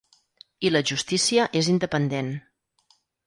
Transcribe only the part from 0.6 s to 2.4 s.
I la justícia és independent.